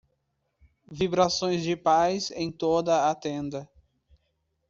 [0.89, 3.69] vibrações de paz em toda a tenda.